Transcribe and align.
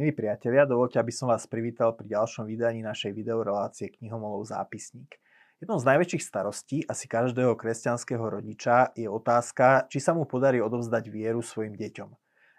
Milí 0.00 0.16
priatelia, 0.16 0.64
dovolte, 0.64 0.96
aby 0.96 1.12
som 1.12 1.28
vás 1.28 1.44
privítal 1.44 1.92
pri 1.92 2.16
ďalšom 2.16 2.48
vydaní 2.48 2.80
našej 2.80 3.12
videorelácie 3.12 3.92
Knihomolov 3.92 4.48
zápisník. 4.48 5.20
Jednou 5.60 5.76
z 5.76 5.92
najväčších 5.92 6.24
starostí 6.24 6.88
asi 6.88 7.04
každého 7.04 7.52
kresťanského 7.52 8.24
rodiča 8.24 8.96
je 8.96 9.04
otázka, 9.04 9.92
či 9.92 10.00
sa 10.00 10.16
mu 10.16 10.24
podarí 10.24 10.56
odovzdať 10.64 11.04
vieru 11.12 11.44
svojim 11.44 11.76
deťom. 11.76 12.08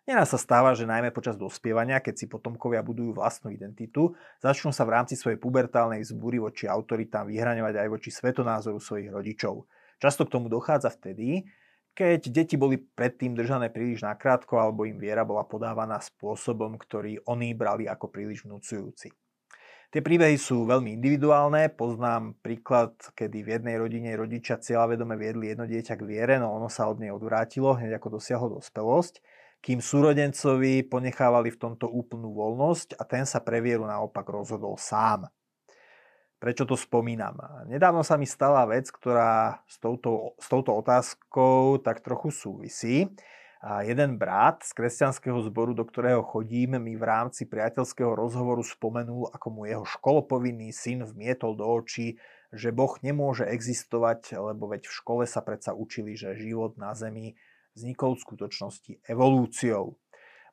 Nená 0.06 0.22
sa 0.30 0.38
stáva, 0.38 0.78
že 0.78 0.86
najmä 0.86 1.10
počas 1.10 1.34
dospievania, 1.34 1.98
keď 1.98 2.14
si 2.14 2.26
potomkovia 2.30 2.86
budujú 2.86 3.18
vlastnú 3.18 3.50
identitu, 3.50 4.14
začnú 4.38 4.70
sa 4.70 4.86
v 4.86 5.02
rámci 5.02 5.18
svojej 5.18 5.42
pubertálnej 5.42 6.06
vzbúry 6.06 6.38
voči 6.38 6.70
autoritám 6.70 7.26
vyhraňovať 7.26 7.74
aj 7.74 7.88
voči 7.90 8.14
svetonázoru 8.14 8.78
svojich 8.78 9.10
rodičov. 9.10 9.66
Často 9.98 10.30
k 10.30 10.34
tomu 10.38 10.46
dochádza 10.46 10.94
vtedy, 10.94 11.50
keď 11.92 12.32
deti 12.32 12.56
boli 12.56 12.80
predtým 12.80 13.36
držané 13.36 13.68
príliš 13.68 14.02
nakrátko 14.02 14.58
alebo 14.58 14.88
im 14.88 14.96
viera 14.96 15.28
bola 15.28 15.44
podávaná 15.44 16.00
spôsobom, 16.00 16.80
ktorý 16.80 17.20
oni 17.28 17.52
brali 17.52 17.86
ako 17.88 18.08
príliš 18.08 18.48
vnúcujúci. 18.48 19.12
Tie 19.92 20.00
príbehy 20.00 20.40
sú 20.40 20.64
veľmi 20.64 20.96
individuálne. 20.96 21.68
Poznám 21.68 22.40
príklad, 22.40 22.96
kedy 23.12 23.44
v 23.44 23.60
jednej 23.60 23.76
rodine 23.76 24.16
rodičia 24.16 24.56
cieľavedome 24.56 25.20
viedli 25.20 25.52
jedno 25.52 25.68
dieťa 25.68 26.00
k 26.00 26.08
viere, 26.08 26.40
no 26.40 26.56
ono 26.56 26.72
sa 26.72 26.88
od 26.88 27.04
nej 27.04 27.12
odvrátilo, 27.12 27.76
hneď 27.76 28.00
ako 28.00 28.16
dosiahlo 28.16 28.56
dospelosť, 28.56 29.20
kým 29.60 29.84
súrodencovi 29.84 30.88
ponechávali 30.88 31.52
v 31.52 31.60
tomto 31.60 31.92
úplnú 31.92 32.32
voľnosť 32.32 32.96
a 32.98 33.04
ten 33.04 33.28
sa 33.28 33.44
pre 33.44 33.60
vieru 33.60 33.84
naopak 33.84 34.24
rozhodol 34.32 34.80
sám. 34.80 35.28
Prečo 36.42 36.66
to 36.66 36.74
spomínam? 36.74 37.38
Nedávno 37.70 38.02
sa 38.02 38.18
mi 38.18 38.26
stala 38.26 38.66
vec, 38.66 38.90
ktorá 38.90 39.62
s 39.70 39.78
touto, 39.78 40.34
s 40.42 40.50
touto 40.50 40.74
otázkou 40.74 41.78
tak 41.86 42.02
trochu 42.02 42.34
súvisí. 42.34 43.06
A 43.62 43.86
jeden 43.86 44.18
brat 44.18 44.66
z 44.66 44.74
kresťanského 44.74 45.38
zboru, 45.46 45.78
do 45.78 45.86
ktorého 45.86 46.26
chodím, 46.26 46.82
mi 46.82 46.98
v 46.98 47.06
rámci 47.06 47.46
priateľského 47.46 48.18
rozhovoru 48.18 48.66
spomenul, 48.66 49.30
ako 49.30 49.48
mu 49.54 49.70
jeho 49.70 49.86
školopovinný 49.86 50.74
syn 50.74 51.06
vmietol 51.06 51.54
do 51.54 51.70
očí, 51.70 52.18
že 52.50 52.74
Boh 52.74 52.98
nemôže 53.06 53.46
existovať, 53.46 54.34
lebo 54.34 54.66
veď 54.66 54.90
v 54.90 54.98
škole 54.98 55.24
sa 55.30 55.46
predsa 55.46 55.78
učili, 55.78 56.18
že 56.18 56.34
život 56.42 56.74
na 56.82 56.98
Zemi 56.98 57.38
vznikol 57.78 58.18
v 58.18 58.26
skutočnosti 58.26 59.06
evolúciou. 59.06 59.94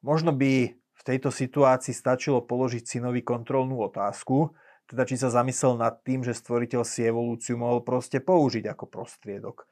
Možno 0.05 0.37
by 0.37 0.77
v 0.77 1.03
tejto 1.03 1.33
situácii 1.33 1.97
stačilo 1.97 2.45
položiť 2.45 2.85
synovi 2.85 3.25
kontrolnú 3.25 3.81
otázku, 3.89 4.53
teda 4.89 5.05
či 5.05 5.21
sa 5.21 5.29
zamyslel 5.29 5.77
nad 5.77 6.01
tým, 6.01 6.25
že 6.25 6.33
stvoriteľ 6.33 6.83
si 6.83 7.05
evolúciu 7.05 7.61
mohol 7.61 7.85
proste 7.85 8.25
použiť 8.25 8.73
ako 8.73 8.89
prostriedok. 8.89 9.69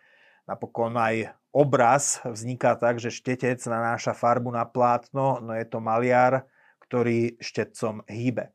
Napokon 0.46 0.94
aj 0.94 1.34
obraz 1.50 2.22
vzniká 2.22 2.76
tak, 2.76 3.00
že 3.02 3.10
štetec 3.10 3.58
nanáša 3.66 4.14
farbu 4.14 4.52
na 4.52 4.62
plátno, 4.68 5.42
no 5.42 5.56
je 5.56 5.66
to 5.66 5.82
maliar, 5.82 6.46
ktorý 6.86 7.34
štetcom 7.42 8.06
hýbe. 8.06 8.54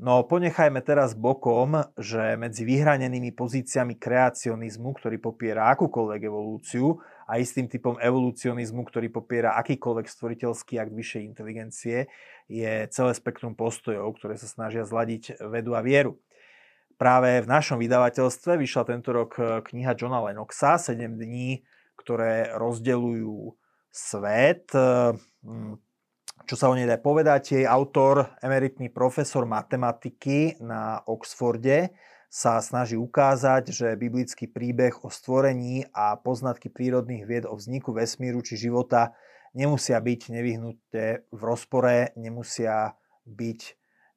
No 0.00 0.24
ponechajme 0.24 0.80
teraz 0.80 1.12
bokom, 1.12 1.84
že 2.00 2.32
medzi 2.40 2.64
vyhranenými 2.64 3.36
pozíciami 3.36 4.00
kreacionizmu, 4.00 4.96
ktorý 4.96 5.20
popiera 5.20 5.68
akúkoľvek 5.76 6.20
evolúciu, 6.24 6.96
a 7.30 7.38
istým 7.38 7.70
typom 7.70 7.94
evolucionizmu, 8.02 8.82
ktorý 8.90 9.06
popiera 9.14 9.54
akýkoľvek 9.62 10.10
stvoriteľský 10.10 10.82
akt 10.82 10.90
vyššej 10.90 11.22
inteligencie, 11.22 12.10
je 12.50 12.90
celé 12.90 13.12
spektrum 13.14 13.54
postojov, 13.54 14.18
ktoré 14.18 14.34
sa 14.34 14.50
snažia 14.50 14.82
zladiť 14.82 15.38
vedu 15.38 15.78
a 15.78 15.80
vieru. 15.86 16.18
Práve 16.98 17.38
v 17.40 17.46
našom 17.46 17.78
vydavateľstve 17.78 18.58
vyšla 18.58 18.82
tento 18.82 19.14
rok 19.14 19.38
kniha 19.38 19.94
Johna 19.94 20.26
Lennoxa 20.26 20.74
7 20.74 21.16
dní, 21.16 21.62
ktoré 21.94 22.50
rozdeľujú 22.58 23.54
svet. 23.94 24.74
Čo 26.44 26.54
sa 26.58 26.66
o 26.66 26.74
nej 26.74 26.90
dá 26.90 26.98
povedať, 26.98 27.62
je 27.62 27.68
autor, 27.68 28.34
emeritný 28.42 28.90
profesor 28.90 29.46
matematiky 29.46 30.58
na 30.58 30.98
Oxforde, 31.06 31.94
sa 32.30 32.62
snaží 32.62 32.94
ukázať, 32.94 33.74
že 33.74 33.98
biblický 33.98 34.46
príbeh 34.46 35.02
o 35.02 35.10
stvorení 35.10 35.90
a 35.90 36.14
poznatky 36.14 36.70
prírodných 36.70 37.26
vied 37.26 37.42
o 37.42 37.58
vzniku 37.58 37.90
vesmíru 37.90 38.38
či 38.46 38.54
života 38.54 39.18
nemusia 39.50 39.98
byť 39.98 40.30
nevyhnutne 40.30 41.06
v 41.26 41.40
rozpore, 41.42 42.14
nemusia 42.14 42.94
byť 43.26 43.60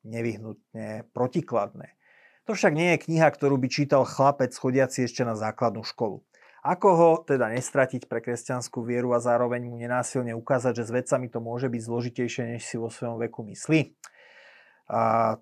nevyhnutne 0.05 1.09
protikladné. 1.09 1.97
To 2.45 2.53
však 2.53 2.77
nie 2.77 2.93
je 2.93 3.03
kniha, 3.09 3.33
ktorú 3.33 3.57
by 3.57 3.67
čítal 3.71 4.05
chlapec 4.05 4.53
chodiaci 4.53 5.09
ešte 5.09 5.25
na 5.25 5.33
základnú 5.33 5.81
školu. 5.81 6.21
Ako 6.63 6.89
ho 6.95 7.11
teda 7.25 7.51
nestratiť 7.51 8.07
pre 8.07 8.23
kresťanskú 8.23 8.87
vieru 8.87 9.11
a 9.11 9.19
zároveň 9.19 9.67
mu 9.67 9.75
nenásilne 9.75 10.31
ukázať, 10.37 10.79
že 10.79 10.87
s 10.87 10.95
vecami 10.95 11.27
to 11.27 11.43
môže 11.43 11.67
byť 11.67 11.81
zložitejšie, 11.81 12.43
než 12.55 12.63
si 12.63 12.77
vo 12.79 12.87
svojom 12.87 13.19
veku 13.19 13.43
myslí? 13.47 13.97
A 14.91 15.35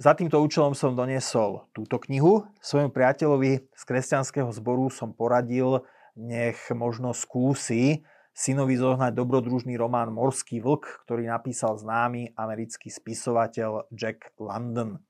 za 0.00 0.16
týmto 0.16 0.40
účelom 0.40 0.72
som 0.72 0.96
doniesol 0.96 1.68
túto 1.76 2.00
knihu. 2.08 2.48
Svojmu 2.64 2.88
priateľovi 2.88 3.68
z 3.68 3.82
kresťanského 3.84 4.48
zboru 4.48 4.88
som 4.88 5.12
poradil, 5.12 5.84
nech 6.16 6.56
možno 6.72 7.12
skúsi 7.12 8.00
synovi 8.32 8.80
zohnať 8.80 9.12
dobrodružný 9.12 9.76
román 9.76 10.08
Morský 10.08 10.64
vlk, 10.64 11.04
ktorý 11.04 11.28
napísal 11.28 11.76
známy 11.76 12.32
americký 12.32 12.88
spisovateľ 12.88 13.92
Jack 13.92 14.32
London. 14.40 15.04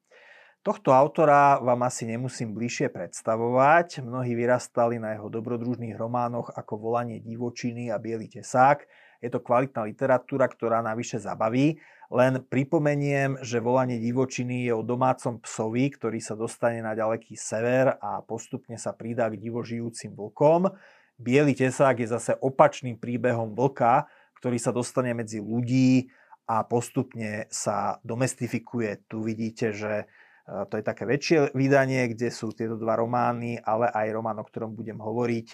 Tohto 0.60 0.92
autora 0.92 1.56
vám 1.62 1.86
asi 1.88 2.04
nemusím 2.04 2.52
bližšie 2.52 2.92
predstavovať. 2.92 4.04
Mnohí 4.04 4.36
vyrastali 4.36 5.00
na 5.00 5.16
jeho 5.16 5.32
dobrodružných 5.32 5.96
románoch 5.96 6.52
ako 6.52 6.76
Volanie 6.76 7.22
divočiny 7.22 7.88
a 7.88 7.96
Bielý 7.96 8.28
tesák. 8.28 8.84
Je 9.24 9.32
to 9.32 9.40
kvalitná 9.40 9.88
literatúra, 9.88 10.50
ktorá 10.50 10.84
navyše 10.84 11.16
zabaví. 11.16 11.80
Len 12.10 12.42
pripomeniem, 12.42 13.38
že 13.38 13.62
Volanie 13.62 14.02
divočiny 14.02 14.66
je 14.66 14.74
o 14.74 14.82
domácom 14.82 15.38
psovi, 15.46 15.94
ktorý 15.94 16.18
sa 16.18 16.34
dostane 16.34 16.82
na 16.82 16.98
ďaleký 16.98 17.38
sever 17.38 17.94
a 18.02 18.18
postupne 18.26 18.74
sa 18.74 18.90
pridá 18.90 19.30
k 19.30 19.38
divožijúcim 19.38 20.18
vlkom. 20.18 20.74
Bielý 21.14 21.54
tesák 21.54 22.02
je 22.02 22.10
zase 22.10 22.34
opačným 22.34 22.98
príbehom 22.98 23.54
vlka, 23.54 24.10
ktorý 24.42 24.58
sa 24.58 24.74
dostane 24.74 25.14
medzi 25.14 25.38
ľudí 25.38 26.10
a 26.50 26.66
postupne 26.66 27.46
sa 27.46 28.02
domestifikuje. 28.02 29.06
Tu 29.06 29.22
vidíte, 29.22 29.70
že 29.70 30.10
to 30.50 30.74
je 30.74 30.82
také 30.82 31.06
väčšie 31.06 31.54
vydanie, 31.54 32.10
kde 32.10 32.34
sú 32.34 32.50
tieto 32.50 32.74
dva 32.74 32.98
romány, 32.98 33.62
ale 33.62 33.86
aj 33.86 34.10
román, 34.10 34.42
o 34.42 34.48
ktorom 34.50 34.74
budem 34.74 34.98
hovoriť, 34.98 35.46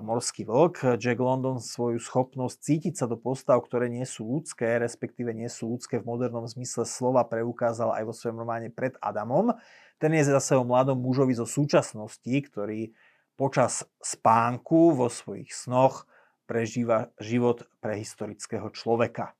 Morský 0.00 0.46
vlk. 0.46 0.94
Jack 0.94 1.18
London 1.18 1.58
svoju 1.58 1.98
schopnosť 1.98 2.56
cítiť 2.62 2.94
sa 2.94 3.10
do 3.10 3.18
postav, 3.18 3.58
ktoré 3.66 3.90
nie 3.90 4.06
sú 4.06 4.22
ľudské, 4.22 4.78
respektíve 4.78 5.34
nie 5.34 5.50
sú 5.50 5.74
ľudské 5.74 5.98
v 5.98 6.06
modernom 6.06 6.46
zmysle 6.46 6.86
slova, 6.86 7.26
preukázal 7.26 7.90
aj 7.98 8.02
vo 8.06 8.14
svojom 8.14 8.46
románe 8.46 8.70
Pred 8.70 8.94
Adamom. 9.02 9.58
Ten 9.98 10.14
je 10.14 10.22
zase 10.30 10.54
o 10.54 10.62
mladom 10.62 11.02
mužovi 11.02 11.34
zo 11.34 11.50
súčasnosti, 11.50 12.30
ktorý 12.30 12.94
počas 13.34 13.82
spánku 13.98 14.94
vo 14.94 15.10
svojich 15.10 15.50
snoch 15.50 16.06
prežíva 16.46 17.10
život 17.18 17.66
prehistorického 17.82 18.70
človeka. 18.70 19.34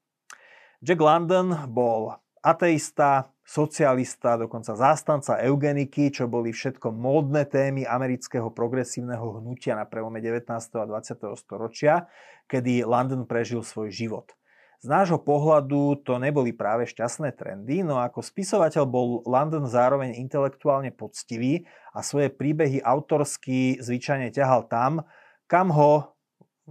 Jack 0.83 0.99
London 0.99 1.55
bol 1.71 2.19
ateista, 2.43 3.31
socialista, 3.47 4.35
dokonca 4.35 4.75
zástanca 4.75 5.39
eugeniky, 5.39 6.11
čo 6.11 6.27
boli 6.27 6.51
všetko 6.51 6.91
módne 6.91 7.47
témy 7.47 7.87
amerického 7.87 8.51
progresívneho 8.51 9.39
hnutia 9.39 9.79
na 9.79 9.87
prelome 9.87 10.19
19. 10.19 10.51
a 10.53 10.85
20. 10.85 11.23
storočia, 11.39 12.11
kedy 12.51 12.83
London 12.83 13.23
prežil 13.23 13.63
svoj 13.63 13.95
život. 13.95 14.35
Z 14.83 14.93
nášho 14.93 15.17
pohľadu 15.17 16.05
to 16.05 16.21
neboli 16.21 16.53
práve 16.53 16.85
šťastné 16.85 17.33
trendy, 17.33 17.81
no 17.81 17.97
ako 17.97 18.21
spisovateľ 18.21 18.85
bol 18.85 19.25
London 19.25 19.65
zároveň 19.65 20.21
intelektuálne 20.21 20.93
poctivý 20.93 21.65
a 21.97 22.05
svoje 22.05 22.29
príbehy 22.29 22.85
autorsky 22.85 23.81
zvyčajne 23.81 24.29
ťahal 24.29 24.69
tam, 24.69 25.09
kam 25.49 25.73
ho 25.73 26.13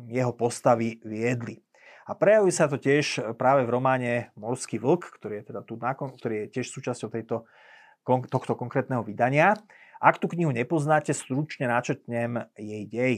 jeho 0.05 0.35
postavy 0.37 1.01
viedli. 1.01 1.64
A 2.05 2.13
prejaví 2.13 2.53
sa 2.53 2.69
to 2.69 2.77
tiež 2.77 3.17
e, 3.17 3.21
práve 3.33 3.65
v 3.65 3.73
románe 3.73 4.11
Morský 4.37 4.77
vlk, 4.77 5.17
ktorý 5.17 5.41
je, 5.41 5.43
teda 5.49 5.65
tu, 5.65 5.73
ktorý 5.81 6.45
je 6.45 6.61
tiež 6.61 6.69
súčasťou 6.69 7.09
tejto, 7.09 7.49
tohto 8.05 8.53
konkrétneho 8.53 9.01
vydania. 9.01 9.57
Ak 9.97 10.21
tú 10.21 10.29
knihu 10.29 10.53
nepoznáte, 10.53 11.17
stručne 11.17 11.65
načetnem 11.65 12.45
jej 12.53 12.85
dej. 12.85 13.15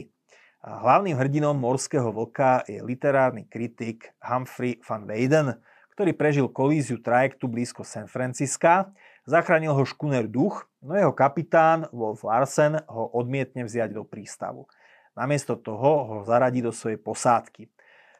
Hlavným 0.64 1.14
hrdinom 1.20 1.54
Morského 1.54 2.10
vlka 2.10 2.64
je 2.66 2.80
literárny 2.82 3.46
kritik 3.46 4.10
Humphrey 4.24 4.80
van 4.82 5.04
Weyden, 5.04 5.60
ktorý 5.94 6.16
prežil 6.16 6.46
kolíziu 6.48 6.98
trajektu 6.98 7.46
blízko 7.46 7.86
San 7.86 8.08
Francisca, 8.10 8.90
zachránil 9.28 9.76
ho 9.76 9.84
škuner 9.84 10.26
Duch, 10.26 10.66
no 10.82 10.96
jeho 10.96 11.12
kapitán 11.12 11.86
Wolf 11.92 12.24
Larsen 12.24 12.80
ho 12.88 13.06
odmietne 13.12 13.68
vziať 13.68 13.92
do 13.94 14.02
prístavu. 14.02 14.64
Namiesto 15.12 15.60
toho 15.60 15.90
ho 16.06 16.16
zaradí 16.24 16.62
do 16.64 16.72
svojej 16.72 16.98
posádky. 16.98 17.70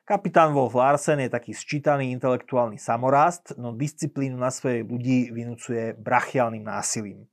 Kapitán 0.08 0.56
Wolf 0.56 0.72
Larsen 0.72 1.20
je 1.20 1.28
taký 1.28 1.52
sčítaný 1.52 2.16
intelektuálny 2.16 2.80
samorast, 2.80 3.52
no 3.60 3.76
disciplínu 3.76 4.40
na 4.40 4.48
svojej 4.48 4.80
ľudí 4.80 5.28
vynúcuje 5.28 6.00
brachiálnym 6.00 6.64
násilím. 6.64 7.28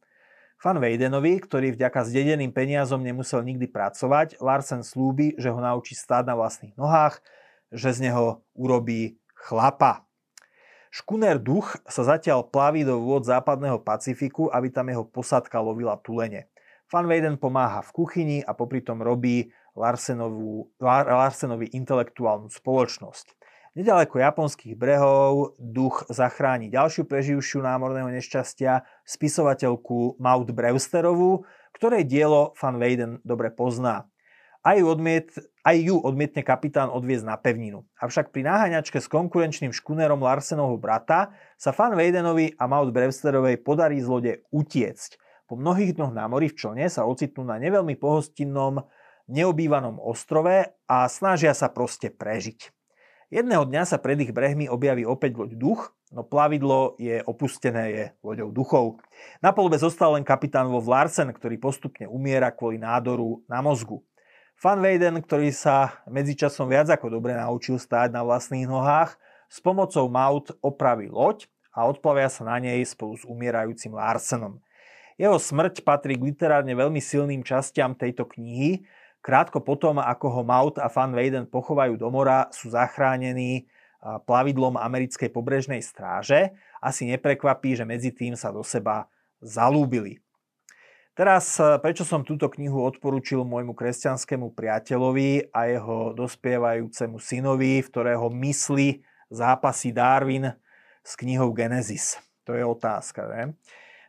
Fan 0.60 0.84
Weidenovi, 0.84 1.40
ktorý 1.40 1.72
vďaka 1.72 2.04
zdedeným 2.04 2.52
peniazom 2.52 3.00
nemusel 3.00 3.48
nikdy 3.48 3.72
pracovať, 3.72 4.44
Larsen 4.44 4.84
slúbi, 4.84 5.40
že 5.40 5.56
ho 5.56 5.60
naučí 5.64 5.96
stáť 5.96 6.28
na 6.28 6.36
vlastných 6.36 6.76
nohách, 6.76 7.24
že 7.72 7.96
z 7.96 8.12
neho 8.12 8.44
urobí 8.52 9.24
chlapa. 9.40 10.04
Škuner 10.92 11.40
Duch 11.40 11.80
sa 11.88 12.04
zatiaľ 12.04 12.44
plaví 12.44 12.84
do 12.84 13.00
vôd 13.00 13.24
západného 13.24 13.80
Pacifiku, 13.88 14.52
aby 14.52 14.68
tam 14.68 14.92
jeho 14.92 15.08
posadka 15.08 15.64
lovila 15.64 15.96
tulene. 16.04 16.52
Van 16.92 17.08
Weyden 17.08 17.40
pomáha 17.40 17.80
v 17.88 17.96
kuchyni 17.96 18.38
a 18.44 18.52
popri 18.52 18.84
tom 18.84 19.00
robí 19.00 19.48
Larsenovú, 19.76 20.72
Larsenovi 20.82 21.70
intelektuálnu 21.76 22.48
spoločnosť. 22.48 23.36
Nedaleko 23.76 24.24
japonských 24.24 24.80
brehov 24.80 25.60
duch 25.60 26.08
zachráni 26.08 26.72
ďalšiu 26.72 27.04
preživšiu 27.12 27.60
námorného 27.60 28.08
nešťastia, 28.08 28.88
spisovateľku 29.04 30.16
Maud 30.16 30.48
Brewsterovú, 30.56 31.44
ktorej 31.76 32.08
dielo 32.08 32.56
Van 32.56 32.80
Weyden 32.80 33.20
dobre 33.28 33.52
pozná. 33.52 34.08
Aj 34.66 34.80
ju, 34.80 34.88
odmiet, 34.88 35.30
aj 35.62 35.78
ju 35.78 36.00
odmietne 36.02 36.42
kapitán 36.42 36.90
odviezť 36.90 37.26
na 37.28 37.36
pevninu. 37.38 37.86
Avšak 38.02 38.34
pri 38.34 38.48
náhaňačke 38.48 38.98
s 38.98 39.12
konkurenčným 39.12 39.76
škunerom 39.76 40.24
Larsenovho 40.24 40.80
brata 40.80 41.36
sa 41.60 41.76
Van 41.76 41.94
Weydenovi 41.94 42.56
a 42.58 42.66
Maud 42.66 42.90
Brewsterovej 42.90 43.62
podarí 43.62 44.00
z 44.02 44.08
lode 44.08 44.34
utiecť. 44.50 45.22
Po 45.46 45.54
mnohých 45.54 45.94
dnoch 45.94 46.16
na 46.16 46.26
mori 46.26 46.50
v 46.50 46.58
člne 46.58 46.90
sa 46.90 47.06
ocitnú 47.06 47.46
na 47.46 47.62
neveľmi 47.62 47.94
pohostinnom, 48.00 48.88
neobývanom 49.28 49.98
ostrove 50.02 50.74
a 50.86 50.98
snažia 51.10 51.54
sa 51.58 51.70
proste 51.70 52.14
prežiť. 52.14 52.74
Jedného 53.34 53.66
dňa 53.66 53.84
sa 53.90 53.98
pred 53.98 54.22
ich 54.22 54.30
brehmi 54.30 54.70
objaví 54.70 55.02
opäť 55.02 55.34
loď 55.36 55.52
Duch, 55.58 55.82
no 56.14 56.22
plavidlo 56.22 56.94
je 57.02 57.26
opustené 57.26 57.84
je 57.90 58.04
loďou 58.22 58.54
duchov. 58.54 58.86
Na 59.42 59.50
polube 59.50 59.82
zostal 59.82 60.14
len 60.14 60.22
kapitán 60.22 60.70
Wolf 60.70 60.86
Larsen, 60.86 61.34
ktorý 61.34 61.58
postupne 61.58 62.06
umiera 62.06 62.54
kvôli 62.54 62.78
nádoru 62.78 63.42
na 63.50 63.66
mozgu. 63.66 64.06
Van 64.62 64.80
Weyden, 64.80 65.20
ktorý 65.20 65.52
sa 65.52 66.00
medzičasom 66.08 66.72
viac 66.72 66.88
ako 66.88 67.12
dobre 67.12 67.36
naučil 67.36 67.76
stáť 67.76 68.14
na 68.14 68.24
vlastných 68.24 68.70
nohách, 68.70 69.18
s 69.52 69.58
pomocou 69.60 70.08
Maut 70.08 70.54
opraví 70.64 71.12
loď 71.12 71.50
a 71.76 71.84
odplavia 71.90 72.32
sa 72.32 72.48
na 72.48 72.62
nej 72.62 72.80
spolu 72.88 73.20
s 73.20 73.28
umierajúcim 73.28 73.92
Larsenom. 73.92 74.64
Jeho 75.20 75.36
smrť 75.40 75.84
patrí 75.84 76.16
k 76.16 76.28
literárne 76.32 76.72
veľmi 76.72 77.00
silným 77.04 77.44
častiam 77.44 77.96
tejto 77.96 78.28
knihy, 78.28 78.84
Krátko 79.26 79.58
potom, 79.66 79.98
ako 79.98 80.28
ho 80.30 80.42
Maut 80.46 80.78
a 80.78 80.86
Van 80.86 81.10
Weyden 81.10 81.50
pochovajú 81.50 81.98
do 81.98 82.14
mora, 82.14 82.46
sú 82.54 82.70
zachránení 82.70 83.66
plavidlom 84.06 84.78
americkej 84.78 85.34
pobrežnej 85.34 85.82
stráže. 85.82 86.54
Asi 86.78 87.10
neprekvapí, 87.10 87.74
že 87.74 87.90
medzi 87.90 88.14
tým 88.14 88.38
sa 88.38 88.54
do 88.54 88.62
seba 88.62 89.10
zalúbili. 89.42 90.22
Teraz, 91.16 91.58
e, 91.58 91.80
prečo 91.80 92.04
som 92.04 92.28
túto 92.28 92.52
knihu 92.52 92.84
odporúčil 92.84 93.48
môjmu 93.48 93.72
kresťanskému 93.72 94.52
priateľovi 94.52 95.48
a 95.56 95.72
jeho 95.72 96.12
dospievajúcemu 96.12 97.18
synovi, 97.24 97.80
v 97.80 97.88
ktorého 97.88 98.28
mysli 98.36 99.00
zápasí 99.32 99.96
Darwin 99.96 100.52
s 101.02 101.16
knihou 101.16 101.56
Genesis? 101.56 102.20
To 102.44 102.52
je 102.52 102.68
otázka. 102.68 103.32
Ne? 103.32 103.56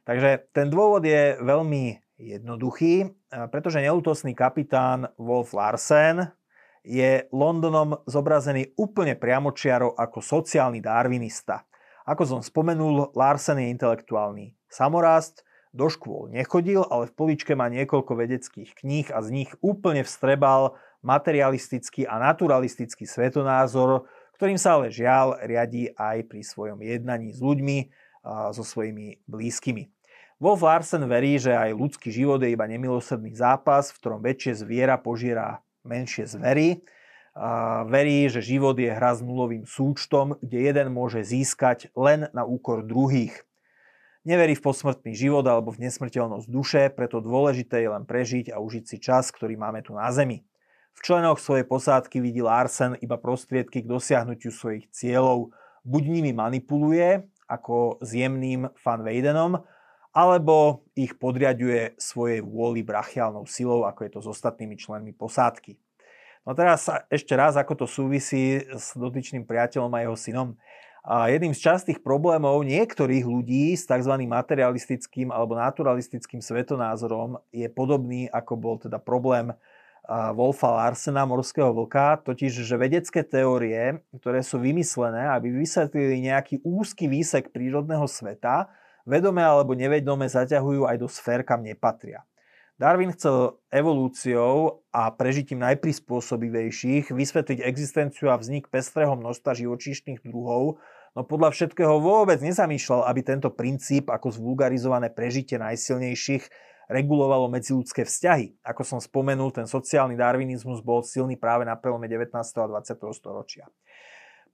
Takže 0.02 0.50
ten 0.50 0.66
dôvod 0.66 1.06
je 1.06 1.38
veľmi 1.38 1.94
jednoduchý, 2.19 3.06
pretože 3.52 3.84
neútosný 3.84 4.32
kapitán 4.32 5.12
Wolf 5.20 5.52
Larsen 5.52 6.32
je 6.80 7.28
Londonom 7.34 8.00
zobrazený 8.08 8.72
úplne 8.80 9.12
priamočiaro 9.18 9.92
ako 9.92 10.24
sociálny 10.24 10.80
darwinista. 10.80 11.68
Ako 12.06 12.22
som 12.24 12.40
spomenul, 12.40 13.12
Larsen 13.12 13.60
je 13.60 13.68
intelektuálny 13.74 14.56
samorast, 14.70 15.44
do 15.76 15.92
škôl 15.92 16.32
nechodil, 16.32 16.88
ale 16.88 17.12
v 17.12 17.16
poličke 17.18 17.52
má 17.52 17.68
niekoľko 17.68 18.16
vedeckých 18.16 18.72
kníh 18.80 19.12
a 19.12 19.20
z 19.20 19.28
nich 19.28 19.50
úplne 19.60 20.00
vstrebal 20.00 20.80
materialistický 21.04 22.08
a 22.08 22.16
naturalistický 22.16 23.04
svetonázor, 23.04 24.08
ktorým 24.40 24.56
sa 24.56 24.80
ale 24.80 24.88
žiaľ 24.88 25.36
riadí 25.44 25.92
aj 25.92 26.32
pri 26.32 26.40
svojom 26.40 26.80
jednaní 26.80 27.36
s 27.36 27.44
ľuďmi, 27.44 27.92
so 28.26 28.66
svojimi 28.66 29.22
blízkymi. 29.30 29.86
Wolf 30.36 30.60
Larsen 30.60 31.00
verí, 31.08 31.40
že 31.40 31.56
aj 31.56 31.72
ľudský 31.72 32.12
život 32.12 32.36
je 32.44 32.52
iba 32.52 32.68
nemilosrdný 32.68 33.32
zápas, 33.32 33.88
v 33.88 33.98
ktorom 34.04 34.20
väčšie 34.20 34.52
zviera 34.60 35.00
požiera 35.00 35.64
menšie 35.80 36.28
zvery. 36.28 36.84
Verí, 37.88 38.28
že 38.28 38.44
život 38.44 38.76
je 38.76 38.92
hra 38.92 39.16
s 39.16 39.24
nulovým 39.24 39.64
súčtom, 39.64 40.36
kde 40.44 40.68
jeden 40.68 40.92
môže 40.92 41.24
získať 41.24 41.88
len 41.96 42.28
na 42.36 42.44
úkor 42.44 42.84
druhých. 42.84 43.48
Neverí 44.28 44.52
v 44.52 44.64
posmrtný 44.64 45.16
život 45.16 45.44
alebo 45.48 45.72
v 45.72 45.88
nesmrteľnosť 45.88 46.48
duše, 46.52 46.82
preto 46.92 47.24
dôležité 47.24 47.80
je 47.80 47.90
len 47.96 48.04
prežiť 48.04 48.52
a 48.52 48.60
užiť 48.60 48.84
si 48.84 48.96
čas, 49.00 49.32
ktorý 49.32 49.56
máme 49.56 49.80
tu 49.80 49.96
na 49.96 50.12
Zemi. 50.12 50.44
V 50.96 51.00
členoch 51.00 51.40
svojej 51.40 51.64
posádky 51.64 52.20
vidí 52.20 52.44
Larsen 52.44 52.96
iba 53.00 53.16
prostriedky 53.16 53.84
k 53.84 53.88
dosiahnutiu 53.88 54.52
svojich 54.52 54.88
cieľov. 54.92 55.52
Buď 55.80 56.02
nimi 56.12 56.32
manipuluje, 56.36 57.24
ako 57.48 58.04
s 58.04 58.16
jemným 58.16 58.68
Van 58.84 59.00
alebo 60.16 60.88
ich 60.96 61.12
podriaduje 61.20 61.92
svojej 62.00 62.40
vôli 62.40 62.80
brachiálnou 62.80 63.44
silou, 63.44 63.84
ako 63.84 64.00
je 64.08 64.10
to 64.16 64.20
s 64.24 64.28
ostatnými 64.32 64.80
členmi 64.80 65.12
posádky. 65.12 65.76
No 66.48 66.56
teraz 66.56 66.88
ešte 67.12 67.36
raz, 67.36 67.60
ako 67.60 67.84
to 67.84 67.86
súvisí 67.90 68.64
s 68.64 68.96
dotyčným 68.96 69.44
priateľom 69.44 69.92
a 69.92 70.08
jeho 70.08 70.16
synom. 70.16 70.48
A 71.04 71.28
jedným 71.28 71.52
z 71.52 71.68
častých 71.68 72.00
problémov 72.00 72.64
niektorých 72.64 73.28
ľudí 73.28 73.76
s 73.76 73.84
tzv. 73.84 74.10
materialistickým 74.24 75.28
alebo 75.28 75.52
naturalistickým 75.54 76.40
svetonázorom 76.40 77.36
je 77.52 77.69
podobný, 77.69 78.26
ako 78.32 78.52
bol 78.56 78.74
teda 78.80 78.96
problém 78.96 79.52
Wolfa 80.06 80.70
Larsena, 80.70 81.26
morského 81.26 81.74
vlka, 81.74 82.22
totiž, 82.22 82.62
že 82.62 82.78
vedecké 82.78 83.26
teórie, 83.26 84.00
ktoré 84.14 84.40
sú 84.40 84.62
vymyslené, 84.62 85.28
aby 85.34 85.50
vysvetlili 85.50 86.30
nejaký 86.30 86.62
úzky 86.62 87.10
výsek 87.10 87.50
prírodného 87.50 88.06
sveta, 88.06 88.70
vedome 89.06 89.41
alebo 89.41 89.73
nevedome 89.73 90.26
zaťahujú 90.26 90.85
aj 90.85 90.97
do 91.00 91.08
sfér, 91.08 91.47
kam 91.47 91.62
nepatria. 91.62 92.26
Darwin 92.76 93.08
chcel 93.17 93.56
evolúciou 93.73 94.85
a 94.93 95.08
prežitím 95.08 95.64
najprispôsobivejších 95.64 97.08
vysvetliť 97.08 97.64
existenciu 97.64 98.29
a 98.29 98.37
vznik 98.37 98.69
pestrého 98.69 99.17
množstva 99.17 99.56
živočíšnych 99.56 100.20
druhov, 100.20 100.76
no 101.17 101.25
podľa 101.25 101.56
všetkého 101.56 101.97
vôbec 101.97 102.37
nezamýšľal, 102.44 103.08
aby 103.08 103.25
tento 103.25 103.49
princíp 103.49 104.12
ako 104.12 104.29
zvulgarizované 104.29 105.08
prežitie 105.08 105.56
najsilnejších 105.56 106.44
regulovalo 106.93 107.49
medziludské 107.49 108.05
vzťahy. 108.05 108.60
Ako 108.60 108.84
som 108.84 109.01
spomenul, 109.01 109.56
ten 109.56 109.65
sociálny 109.65 110.13
darwinizmus 110.13 110.84
bol 110.84 111.01
silný 111.01 111.41
práve 111.41 111.65
na 111.65 111.81
prelome 111.81 112.13
19. 112.13 112.36
a 112.36 112.67
20. 112.69 112.93
storočia. 113.17 113.65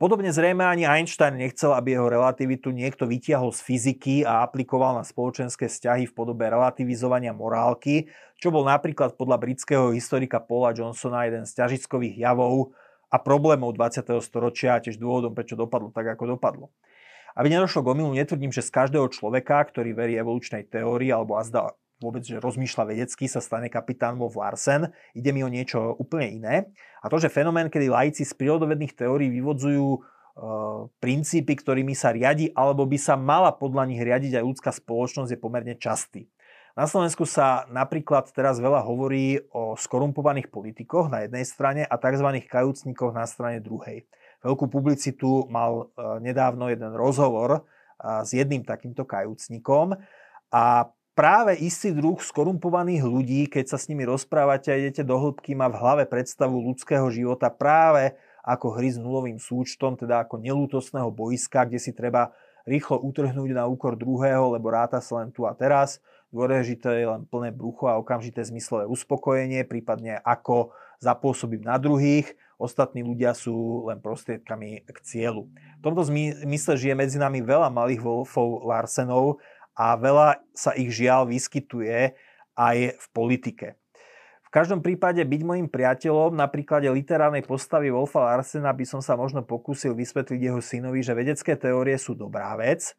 Podobne 0.00 0.34
zrejme 0.34 0.66
ani 0.66 0.88
Einstein 0.88 1.38
nechcel, 1.38 1.72
aby 1.76 1.94
jeho 1.94 2.10
relativitu 2.10 2.74
niekto 2.74 3.06
vytiahol 3.06 3.54
z 3.54 3.60
fyziky 3.62 4.16
a 4.26 4.42
aplikoval 4.42 4.98
na 4.98 5.04
spoločenské 5.06 5.70
vzťahy 5.70 6.10
v 6.10 6.16
podobe 6.16 6.48
relativizovania 6.48 7.30
morálky, 7.30 8.10
čo 8.40 8.50
bol 8.50 8.66
napríklad 8.66 9.14
podľa 9.14 9.38
britského 9.38 9.94
historika 9.94 10.42
Paula 10.42 10.74
Johnsona 10.74 11.30
jeden 11.30 11.46
z 11.46 11.54
ťažiskových 11.54 12.18
javov 12.18 12.74
a 13.12 13.20
problémov 13.20 13.76
20. 13.76 14.02
storočia 14.24 14.80
a 14.80 14.82
tiež 14.82 14.98
dôvodom, 14.98 15.36
prečo 15.36 15.54
dopadlo 15.54 15.92
tak, 15.94 16.08
ako 16.16 16.34
dopadlo. 16.34 16.74
Aby 17.36 17.52
nedošlo 17.52 17.84
k 17.84 17.90
omilu, 17.92 18.12
netvrdím, 18.12 18.52
že 18.52 18.64
z 18.64 18.72
každého 18.72 19.08
človeka, 19.08 19.60
ktorý 19.64 19.96
verí 19.96 20.16
evolučnej 20.16 20.68
teórii 20.68 21.12
alebo 21.12 21.36
azda 21.36 21.72
vôbec, 22.02 22.26
že 22.26 22.42
rozmýšľa 22.42 22.84
vedecky, 22.90 23.30
sa 23.30 23.38
stane 23.38 23.70
kapitán 23.70 24.18
vo 24.18 24.26
Larsen. 24.28 24.90
Ide 25.14 25.30
mi 25.30 25.46
o 25.46 25.48
niečo 25.48 25.94
úplne 25.96 26.28
iné. 26.28 26.54
A 27.00 27.06
to, 27.06 27.22
že 27.22 27.30
fenomén, 27.30 27.70
kedy 27.70 27.86
laici 27.86 28.26
z 28.26 28.34
prírodovedných 28.34 28.92
teórií 28.98 29.30
vyvodzujú 29.30 29.86
e, 29.94 29.98
princípy, 30.98 31.54
ktorými 31.54 31.94
sa 31.94 32.10
riadi, 32.10 32.50
alebo 32.52 32.82
by 32.84 32.98
sa 32.98 33.14
mala 33.14 33.54
podľa 33.54 33.86
nich 33.86 34.02
riadiť 34.02 34.42
aj 34.42 34.44
ľudská 34.44 34.70
spoločnosť, 34.74 35.30
je 35.32 35.38
pomerne 35.38 35.74
častý. 35.78 36.26
Na 36.72 36.88
Slovensku 36.88 37.28
sa 37.28 37.68
napríklad 37.68 38.32
teraz 38.32 38.56
veľa 38.56 38.80
hovorí 38.80 39.36
o 39.52 39.76
skorumpovaných 39.76 40.48
politikoch 40.48 41.12
na 41.12 41.28
jednej 41.28 41.44
strane 41.44 41.82
a 41.84 42.00
tzv. 42.00 42.28
kajúcnikoch 42.48 43.12
na 43.12 43.28
strane 43.28 43.60
druhej. 43.60 44.08
Veľkú 44.40 44.72
publicitu 44.72 45.46
mal 45.52 45.92
e, 45.94 46.18
nedávno 46.24 46.72
jeden 46.72 46.96
rozhovor 46.96 47.50
e, 47.52 47.60
s 48.24 48.32
jedným 48.32 48.64
takýmto 48.64 49.04
kajúcnikom 49.04 50.00
a 50.48 50.88
práve 51.12 51.56
istý 51.60 51.92
druh 51.92 52.16
skorumpovaných 52.16 53.04
ľudí, 53.04 53.40
keď 53.48 53.76
sa 53.76 53.78
s 53.80 53.88
nimi 53.88 54.04
rozprávate 54.08 54.72
a 54.72 54.78
idete 54.80 55.04
do 55.04 55.16
hĺbky, 55.16 55.52
má 55.52 55.68
v 55.68 55.78
hlave 55.78 56.04
predstavu 56.08 56.56
ľudského 56.60 57.04
života 57.12 57.52
práve 57.52 58.16
ako 58.42 58.74
hry 58.74 58.90
s 58.90 58.98
nulovým 58.98 59.38
súčtom, 59.38 59.94
teda 59.94 60.26
ako 60.26 60.42
nelútosného 60.42 61.12
boiska, 61.14 61.68
kde 61.68 61.78
si 61.78 61.94
treba 61.94 62.34
rýchlo 62.66 62.98
utrhnúť 63.02 63.50
na 63.54 63.70
úkor 63.70 63.94
druhého, 63.94 64.54
lebo 64.58 64.70
ráta 64.70 64.98
sa 64.98 65.22
len 65.22 65.30
tu 65.30 65.46
a 65.46 65.54
teraz. 65.54 66.02
Dôležité 66.32 67.04
je 67.04 67.06
len 67.06 67.22
plné 67.28 67.52
brucho 67.52 67.86
a 67.92 68.00
okamžité 68.00 68.40
zmyslové 68.42 68.88
uspokojenie, 68.88 69.68
prípadne 69.68 70.16
ako 70.24 70.72
zapôsobím 70.96 71.60
na 71.60 71.76
druhých. 71.76 72.32
Ostatní 72.56 73.02
ľudia 73.02 73.34
sú 73.34 73.84
len 73.90 73.98
prostriedkami 73.98 74.86
k 74.86 74.98
cieľu. 75.02 75.50
V 75.78 75.82
tomto 75.82 76.06
zmysle 76.08 76.78
žije 76.78 76.94
medzi 76.94 77.18
nami 77.18 77.42
veľa 77.42 77.68
malých 77.68 78.00
Wolfov 78.00 78.64
Larsenov 78.64 79.42
a 79.76 79.96
veľa 79.96 80.40
sa 80.52 80.76
ich 80.76 80.92
žiaľ 80.92 81.28
vyskytuje 81.28 82.12
aj 82.56 82.76
v 82.96 83.06
politike. 83.16 83.68
V 84.44 84.48
každom 84.52 84.84
prípade 84.84 85.24
byť 85.24 85.42
môjim 85.48 85.64
priateľom 85.64 86.36
na 86.36 86.44
príklade 86.44 86.84
literárnej 86.84 87.40
postavy 87.40 87.88
Wolfa 87.88 88.20
Larsena 88.20 88.68
by 88.76 88.84
som 88.84 89.00
sa 89.00 89.16
možno 89.16 89.40
pokúsil 89.40 89.96
vysvetliť 89.96 90.40
jeho 90.52 90.60
synovi, 90.60 91.00
že 91.00 91.16
vedecké 91.16 91.56
teórie 91.56 91.96
sú 91.96 92.12
dobrá 92.12 92.52
vec, 92.60 92.92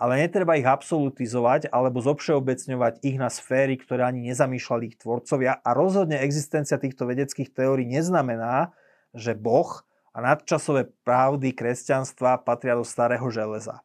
ale 0.00 0.24
netreba 0.24 0.56
ich 0.56 0.64
absolutizovať 0.64 1.68
alebo 1.68 2.00
zobšeobecňovať 2.00 3.04
ich 3.04 3.20
na 3.20 3.28
sféry, 3.28 3.76
ktoré 3.76 4.08
ani 4.08 4.32
nezamýšľali 4.32 4.96
ich 4.96 4.98
tvorcovia 4.98 5.60
a 5.60 5.70
rozhodne 5.76 6.24
existencia 6.24 6.80
týchto 6.80 7.04
vedeckých 7.04 7.52
teórií 7.52 7.84
neznamená, 7.84 8.72
že 9.12 9.36
Boh 9.36 9.84
a 10.14 10.18
nadčasové 10.22 10.90
pravdy 11.06 11.52
kresťanstva 11.52 12.42
patria 12.42 12.74
do 12.74 12.86
starého 12.86 13.28
železa. 13.28 13.84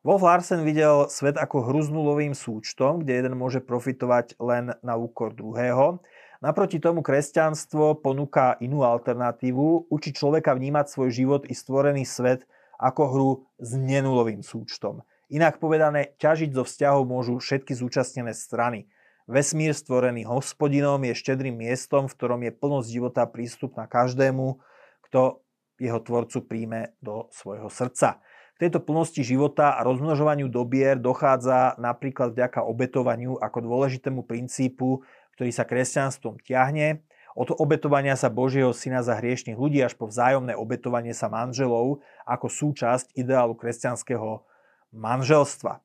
Wolf 0.00 0.24
Larsen 0.24 0.64
videl 0.64 1.12
svet 1.12 1.36
ako 1.36 1.68
hru 1.68 1.80
s 1.84 1.92
nulovým 1.92 2.32
súčtom, 2.32 3.04
kde 3.04 3.20
jeden 3.20 3.34
môže 3.36 3.60
profitovať 3.60 4.40
len 4.40 4.72
na 4.80 4.96
úkor 4.96 5.36
druhého 5.36 6.00
Naproti 6.40 6.80
tomu 6.80 7.04
kresťanstvo 7.04 8.00
ponúka 8.00 8.56
inú 8.64 8.80
alternatívu, 8.80 9.92
učí 9.92 10.16
človeka 10.16 10.56
vnímať 10.56 10.88
svoj 10.88 11.12
život 11.12 11.42
i 11.44 11.52
stvorený 11.52 12.08
svet 12.08 12.48
ako 12.80 13.02
hru 13.12 13.30
s 13.60 13.76
nenulovým 13.76 14.40
súčtom. 14.40 15.04
Inak 15.28 15.60
povedané, 15.60 16.16
ťažiť 16.16 16.56
zo 16.56 16.64
vzťahov 16.64 17.04
môžu 17.04 17.36
všetky 17.44 17.76
zúčastnené 17.76 18.32
strany. 18.32 18.88
Vesmír 19.28 19.76
stvorený 19.76 20.24
hospodinom 20.24 21.04
je 21.04 21.12
štedrým 21.12 21.60
miestom, 21.60 22.08
v 22.08 22.16
ktorom 22.16 22.40
je 22.48 22.56
plnosť 22.56 22.88
života 22.88 23.28
prístupná 23.28 23.84
každému, 23.84 24.64
kto 25.12 25.44
jeho 25.76 26.00
tvorcu 26.00 26.40
príjme 26.48 26.96
do 27.04 27.28
svojho 27.36 27.68
srdca. 27.68 28.16
Tejto 28.60 28.84
plnosti 28.84 29.24
života 29.24 29.72
a 29.72 29.80
rozmnožovaniu 29.88 30.52
dobier 30.52 31.00
dochádza 31.00 31.80
napríklad 31.80 32.36
vďaka 32.36 32.60
obetovaniu 32.60 33.40
ako 33.40 33.58
dôležitému 33.64 34.28
princípu 34.28 35.00
ktorý 35.40 35.56
sa 35.56 35.64
kresťanstvom 35.64 36.36
ťahne, 36.44 37.00
od 37.32 37.48
obetovania 37.56 38.12
sa 38.12 38.28
Božieho 38.28 38.76
syna 38.76 39.00
za 39.00 39.16
hriešných 39.16 39.56
ľudí 39.56 39.80
až 39.80 39.96
po 39.96 40.04
vzájomné 40.04 40.52
obetovanie 40.52 41.16
sa 41.16 41.32
manželov 41.32 42.04
ako 42.28 42.52
súčasť 42.52 43.16
ideálu 43.16 43.56
kresťanského 43.56 44.44
manželstva. 44.92 45.80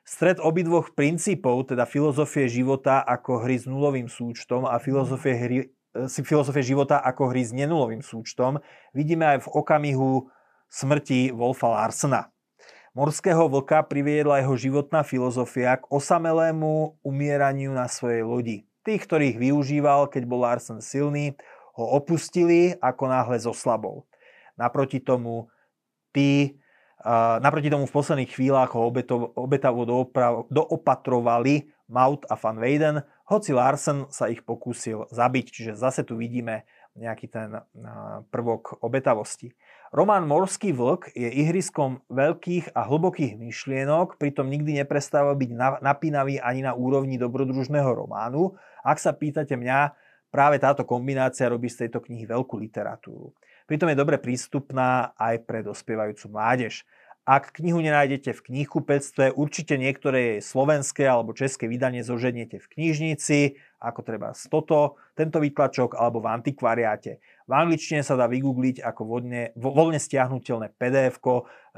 Stred 0.00 0.40
obidvoch 0.40 0.96
princípov, 0.96 1.68
teda 1.68 1.84
filozofie 1.84 2.48
života 2.48 3.04
ako 3.04 3.44
hry 3.44 3.60
s 3.60 3.68
nulovým 3.68 4.08
súčtom 4.08 4.64
a 4.64 4.80
filozofie, 4.80 5.34
hry, 5.36 5.58
e, 5.92 6.08
filozofie 6.08 6.64
života 6.64 6.96
ako 6.96 7.36
hry 7.36 7.44
s 7.44 7.52
nenulovým 7.52 8.00
súčtom, 8.00 8.64
vidíme 8.96 9.28
aj 9.28 9.44
v 9.44 9.48
okamihu 9.52 10.32
smrti 10.70 11.32
Wolfa 11.32 11.68
Larsena. 11.68 12.30
Morského 12.96 13.44
vlka 13.52 13.84
priviedla 13.84 14.40
jeho 14.40 14.56
životná 14.56 15.04
filozofia 15.04 15.76
k 15.76 15.84
osamelému 15.92 16.96
umieraniu 17.04 17.76
na 17.76 17.92
svojej 17.92 18.24
lodi. 18.24 18.58
Tých, 18.88 19.04
ktorých 19.04 19.36
využíval, 19.36 20.08
keď 20.08 20.22
bol 20.24 20.40
Larsen 20.46 20.80
silný, 20.80 21.36
ho 21.76 21.84
opustili, 21.92 22.72
ako 22.80 23.04
náhle 23.04 23.36
zoslabol. 23.36 24.08
Naproti 24.56 25.04
tomu 25.04 25.52
tí, 26.08 26.56
uh, 27.04 27.36
naproti 27.44 27.68
tomu 27.68 27.84
v 27.84 27.92
posledných 27.92 28.32
chvíľach 28.32 28.72
ho 28.72 28.88
obeto, 28.88 29.36
obetavo 29.36 29.84
doopatrovali 30.48 31.68
Maut 31.92 32.24
a 32.32 32.34
Van 32.40 32.56
Weyden, 32.56 33.04
hoci 33.28 33.52
Larsen 33.52 34.08
sa 34.08 34.32
ich 34.32 34.40
pokúsil 34.40 35.04
zabiť, 35.12 35.46
čiže 35.52 35.72
zase 35.76 36.00
tu 36.00 36.16
vidíme 36.16 36.64
nejaký 36.96 37.28
ten 37.28 37.52
uh, 37.52 38.24
prvok 38.32 38.80
obetavosti. 38.80 39.52
Román 39.94 40.26
Morský 40.26 40.74
vlk 40.74 41.14
je 41.14 41.30
ihriskom 41.30 42.02
veľkých 42.10 42.74
a 42.74 42.90
hlbokých 42.90 43.38
myšlienok, 43.38 44.18
pritom 44.18 44.50
nikdy 44.50 44.82
neprestáva 44.82 45.30
byť 45.38 45.50
napínavý 45.78 46.42
ani 46.42 46.66
na 46.66 46.74
úrovni 46.74 47.14
dobrodružného 47.22 47.94
románu. 47.94 48.58
Ak 48.82 48.98
sa 48.98 49.14
pýtate 49.14 49.54
mňa, 49.54 49.94
práve 50.34 50.58
táto 50.58 50.82
kombinácia 50.82 51.46
robí 51.46 51.70
z 51.70 51.86
tejto 51.86 52.02
knihy 52.02 52.26
veľkú 52.26 52.58
literatúru. 52.58 53.30
Pritom 53.70 53.86
je 53.90 53.98
dobre 53.98 54.18
prístupná 54.18 55.14
aj 55.14 55.46
pre 55.46 55.62
dospievajúcu 55.62 56.26
mládež. 56.34 56.82
Ak 57.26 57.50
knihu 57.58 57.82
nenájdete 57.82 58.38
v 58.38 58.44
knihkupectve, 58.50 59.34
určite 59.34 59.74
niektoré 59.74 60.38
jej 60.38 60.40
slovenské 60.46 61.02
alebo 61.10 61.34
české 61.34 61.66
vydanie 61.66 62.06
zoženiete 62.06 62.62
v 62.62 62.70
knižnici, 62.70 63.58
ako 63.86 64.00
treba 64.02 64.34
toto, 64.50 64.98
tento 65.14 65.38
výtlačok 65.38 65.94
alebo 65.94 66.18
v 66.18 66.34
antikvariáte. 66.34 67.22
V 67.46 67.52
angličtine 67.54 68.02
sa 68.02 68.18
dá 68.18 68.26
vygoogliť 68.26 68.82
ako 68.82 69.02
vodne, 69.06 69.54
voľne 69.54 70.02
stiahnutelné 70.02 70.74
pdf. 70.74 71.22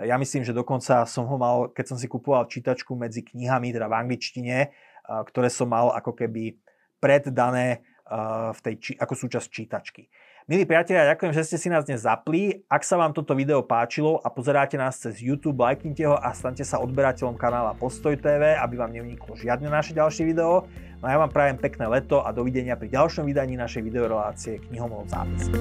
Ja 0.00 0.16
myslím, 0.16 0.48
že 0.48 0.56
dokonca 0.56 1.04
som 1.04 1.28
ho 1.28 1.36
mal, 1.36 1.68
keď 1.68 1.92
som 1.92 2.00
si 2.00 2.08
kupoval 2.08 2.48
čítačku 2.48 2.96
medzi 2.96 3.20
knihami, 3.20 3.76
teda 3.76 3.92
v 3.92 3.98
angličtine, 4.08 4.72
ktoré 5.04 5.52
som 5.52 5.68
mal 5.68 5.92
ako 5.92 6.16
keby 6.16 6.56
preddané 6.96 7.84
v 8.56 8.60
tej, 8.64 8.96
ako 8.96 9.12
súčasť 9.12 9.48
čítačky. 9.52 10.08
Milí 10.48 10.64
priatelia, 10.64 11.12
ďakujem, 11.12 11.36
že 11.36 11.44
ste 11.44 11.56
si 11.60 11.68
nás 11.68 11.84
dnes 11.84 12.08
zapli. 12.08 12.64
Ak 12.72 12.80
sa 12.80 12.96
vám 12.96 13.12
toto 13.12 13.36
video 13.36 13.60
páčilo 13.60 14.16
a 14.24 14.32
pozeráte 14.32 14.80
nás 14.80 14.96
cez 14.96 15.20
YouTube, 15.20 15.60
lajknite 15.60 16.08
ho 16.08 16.16
a 16.16 16.32
stante 16.32 16.64
sa 16.64 16.80
odberateľom 16.80 17.36
kanála 17.36 17.76
Postoj 17.76 18.16
TV, 18.16 18.56
aby 18.56 18.80
vám 18.80 18.96
neuniklo 18.96 19.36
žiadne 19.36 19.68
naše 19.68 19.92
ďalšie 19.92 20.24
video. 20.24 20.64
No 21.04 21.04
a 21.04 21.12
ja 21.12 21.20
vám 21.20 21.28
prajem 21.28 21.60
pekné 21.60 21.84
leto 21.92 22.24
a 22.24 22.32
dovidenia 22.32 22.80
pri 22.80 22.88
ďalšom 22.88 23.28
vydaní 23.28 23.60
našej 23.60 23.92
videorelácie 23.92 24.64
Knihomolov 24.72 25.12
zápis. 25.12 25.52